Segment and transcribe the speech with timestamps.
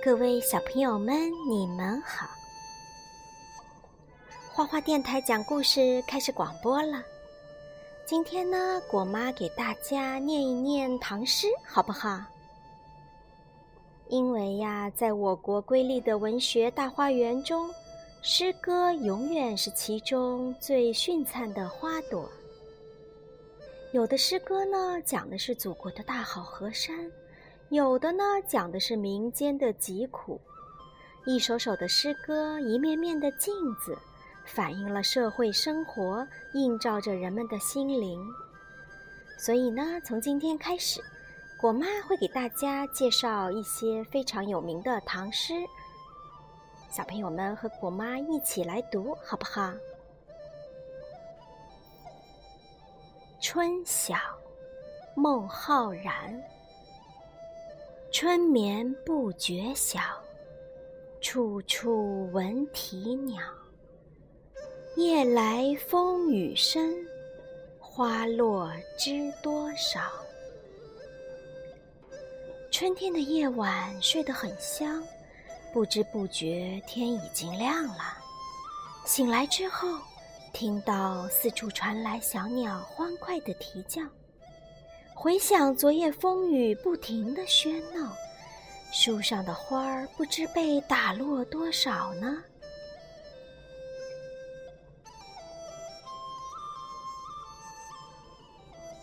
[0.00, 2.28] 各位小朋友们，你们好！
[4.52, 7.02] 花花电台讲故事开始广播了。
[8.06, 12.22] 今天呢，果妈给大家念一念唐诗，好不好？
[14.06, 17.68] 因为呀，在我国瑰丽的文学大花园中，
[18.22, 22.30] 诗歌永远是其中最绚灿的花朵。
[23.92, 27.10] 有的诗歌呢，讲的是祖国的大好河山。
[27.70, 30.40] 有的呢，讲的是民间的疾苦；
[31.26, 33.98] 一首首的诗歌，一面面的镜子，
[34.46, 38.26] 反映了社会生活，映照着人们的心灵。
[39.36, 41.02] 所以呢，从今天开始，
[41.60, 45.52] 果妈会给大家介绍一些非常有名的唐诗，
[46.90, 49.70] 小朋友们和果妈一起来读，好不好？
[53.42, 54.14] 《春晓》，
[55.14, 56.42] 孟浩然。
[58.20, 60.00] 春眠不觉晓，
[61.20, 63.40] 处处闻啼鸟。
[64.96, 66.92] 夜来风雨声，
[67.78, 70.00] 花落知多少。
[72.72, 75.00] 春天的夜晚睡得很香，
[75.72, 78.18] 不知不觉天已经亮了。
[79.06, 79.86] 醒来之后，
[80.52, 84.02] 听到四处传来小鸟欢快的啼叫。
[85.20, 88.14] 回想昨夜风雨不停的喧闹，
[88.92, 92.40] 树上的花儿不知被打落多少呢。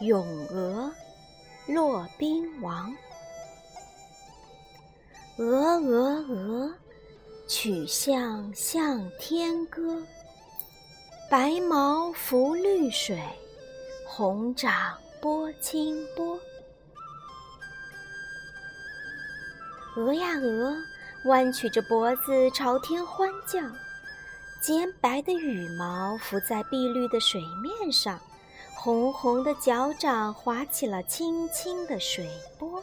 [0.04, 0.92] 《咏鹅》
[1.74, 2.94] 骆宾王。
[5.38, 5.46] 鹅
[5.80, 6.74] 鹅鹅，
[7.48, 10.06] 曲项向天歌。
[11.30, 13.18] 白毛浮绿水，
[14.06, 15.01] 红掌。
[15.22, 16.36] 波清波，
[19.94, 20.74] 鹅呀鹅，
[21.26, 23.60] 弯曲着脖子朝天欢叫，
[24.60, 28.18] 洁白的羽毛浮在碧绿的水面上，
[28.74, 32.28] 红红的脚掌划起了清清的水
[32.58, 32.82] 波。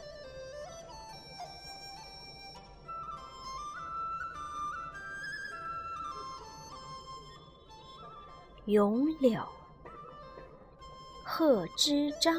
[8.64, 9.42] 咏柳。
[11.40, 12.34] 贺知章，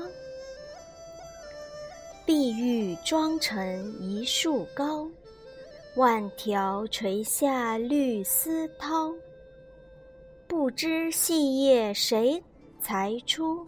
[2.24, 5.08] 碧玉妆成一树高，
[5.96, 9.12] 万条垂下绿丝绦。
[10.48, 12.40] 不知细叶谁
[12.80, 13.66] 裁出？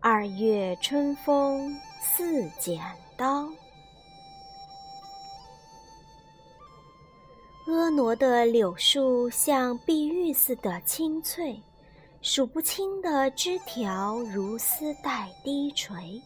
[0.00, 2.80] 二月春风似剪
[3.14, 3.46] 刀。
[7.66, 11.60] 婀娜的柳树像碧玉似的清翠。
[12.28, 16.20] 数不清的枝条如丝带低垂，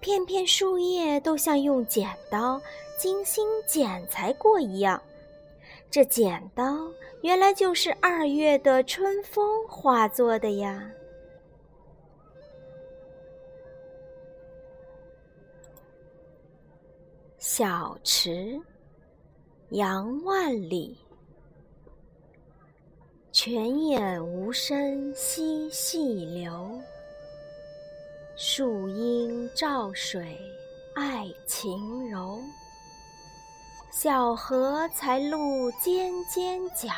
[0.00, 2.58] 片片树叶都像用剪刀
[2.98, 5.00] 精心剪裁过一样。
[5.90, 10.90] 这剪刀原来就是二月的春风化作的呀。
[17.36, 18.58] 小池，
[19.68, 21.03] 杨万里。
[23.44, 26.80] 泉眼无声惜细流，
[28.36, 30.40] 树阴照水
[30.94, 32.40] 爱晴柔。
[33.92, 36.88] 小荷才露尖尖角，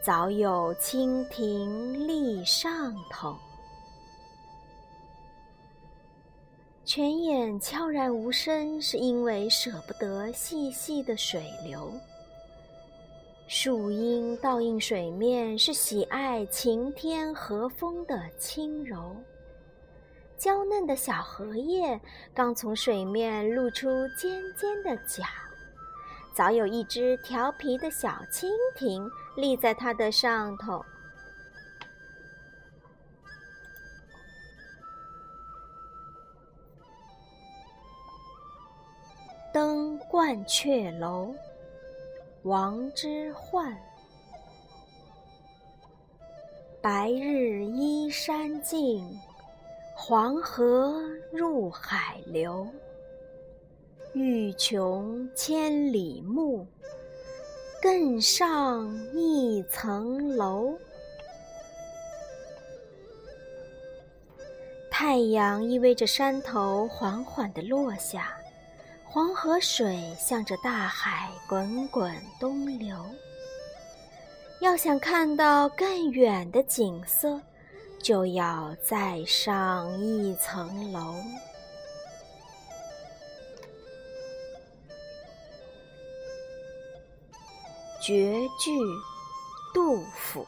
[0.00, 3.36] 早有蜻蜓立上头。
[6.84, 11.92] 泉眼悄然无声，是因为舍不得细细的水流。
[13.52, 19.16] 树荫倒映水面，是喜爱晴天和风的轻柔。
[20.36, 22.00] 娇嫩的小荷叶
[22.32, 25.24] 刚从水面露出尖尖的角，
[26.32, 30.80] 早有一只调皮的小蜻蜓立在它的上头。
[39.52, 41.34] 登鹳雀楼。
[42.44, 43.74] 王之涣，
[46.80, 49.06] 白日依山尽，
[49.94, 52.66] 黄河入海流。
[54.14, 56.66] 欲穷千里目，
[57.82, 60.78] 更上一层楼。
[64.90, 68.39] 太阳依偎着山头，缓缓地落下。
[69.12, 72.96] 黄河水向着大海滚滚东流。
[74.60, 77.40] 要想看到更远的景色，
[78.00, 81.16] 就要再上一层楼。
[88.00, 88.78] 绝句，
[89.74, 90.46] 杜甫。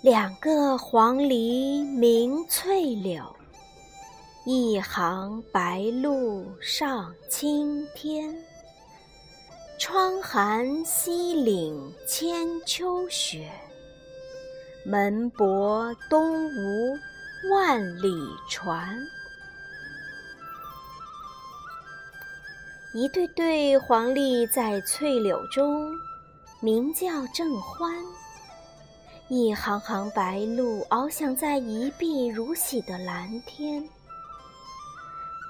[0.00, 3.35] 两个黄鹂鸣翠柳，
[4.48, 8.32] 一行白鹭上青天。
[9.76, 13.50] 窗含西岭千秋雪，
[14.84, 16.96] 门泊东吴
[17.50, 18.08] 万里
[18.48, 18.96] 船。
[22.94, 25.92] 一对对黄鹂在翠柳中
[26.60, 27.92] 鸣叫正欢，
[29.26, 33.84] 一行行白鹭翱翔在一碧如洗的蓝天。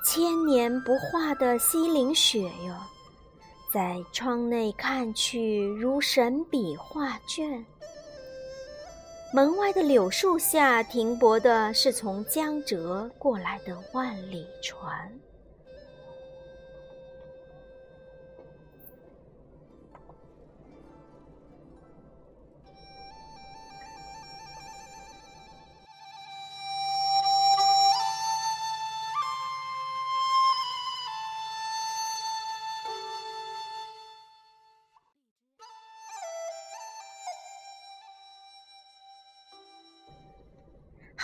[0.08, 2.76] 千年不化的西岭雪哟，
[3.73, 7.67] 在窗内看去如神笔画卷。
[9.35, 15.12] 门外的柳树下停泊的是从江浙过来的万里船。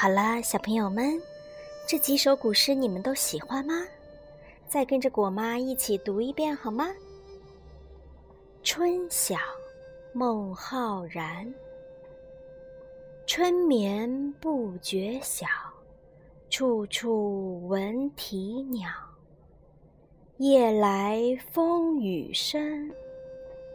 [0.03, 1.17] 好了，小朋友们，
[1.87, 3.87] 这几首古诗你们都喜欢吗？
[4.67, 6.89] 再跟着果妈一起读一遍好吗？
[8.65, 9.37] 春晓，
[10.13, 11.55] 孟浩然。
[13.29, 15.47] 春眠不觉晓，
[16.51, 18.91] 处处闻啼鸟。
[20.39, 21.21] 夜来
[21.53, 22.91] 风雨声，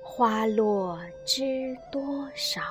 [0.03, 2.59] 花落知多少。《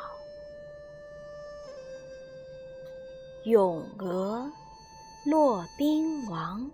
[3.46, 4.50] 咏鹅·
[5.31, 6.69] 骆宾王》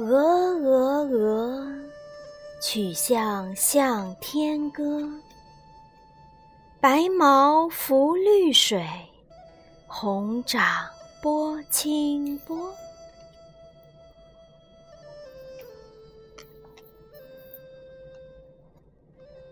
[0.00, 1.66] 鹅鹅鹅，
[2.62, 5.02] 曲项向天歌。
[6.80, 8.86] 白毛浮绿水，
[9.88, 10.62] 红掌
[11.20, 12.56] 拨清波。《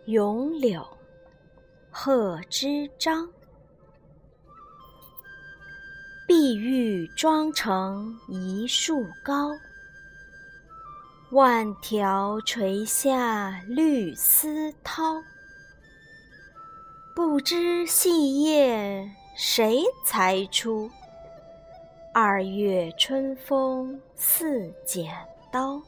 [0.04, 0.80] 咏柳·
[1.90, 3.26] 贺知章》
[6.28, 9.48] 碧玉妆成一树高，
[11.30, 15.22] 万条垂下绿丝绦。
[17.16, 20.90] 不知细叶谁裁出？
[22.12, 25.10] 二月春风似剪
[25.50, 25.80] 刀。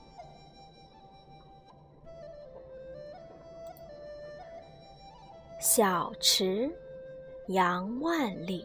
[5.61, 6.75] 小池，
[7.49, 8.65] 杨万里。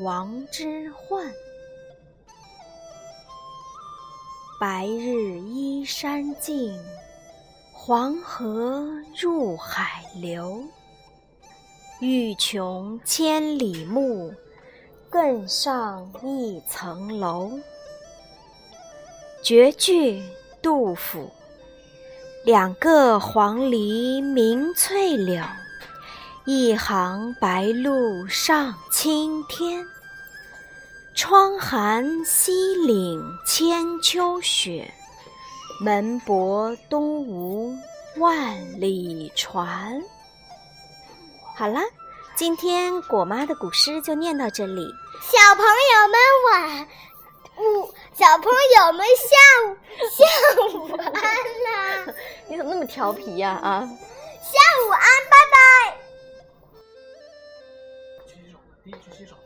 [0.00, 1.30] 王之涣。
[4.58, 6.74] 白日依山尽，
[7.74, 8.86] 黄河
[9.20, 10.64] 入海流。
[12.00, 14.32] 欲穷千里目，
[15.10, 17.52] 更上一层楼。
[19.42, 20.22] 绝句，
[20.62, 21.28] 杜甫。
[22.46, 25.42] 两个黄鹂鸣翠柳。
[26.52, 29.86] 一行白鹭上青天，
[31.14, 34.92] 窗含西岭千秋雪，
[35.80, 37.72] 门泊东吴
[38.16, 40.02] 万里船。
[41.56, 41.78] 好了，
[42.34, 44.84] 今天果妈的古诗就念到这里。
[45.22, 46.18] 小朋友们
[46.50, 46.88] 晚
[47.58, 49.76] 午，小朋友们下午
[50.10, 50.24] 下
[50.66, 52.12] 午安啦！
[52.50, 53.50] 你怎么那么调皮呀？
[53.62, 53.88] 啊，
[54.42, 56.09] 下午安，拜拜。
[58.82, 59.39] 第一去洗手。